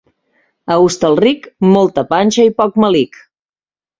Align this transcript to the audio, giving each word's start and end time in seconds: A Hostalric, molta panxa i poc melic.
A 0.75 0.77
Hostalric, 0.85 1.43
molta 1.75 2.05
panxa 2.15 2.47
i 2.49 2.53
poc 2.63 2.79
melic. 2.85 3.21